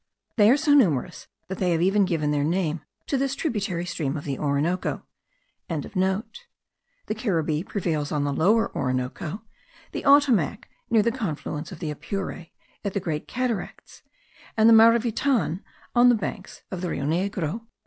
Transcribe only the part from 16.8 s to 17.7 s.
the Rio Negro.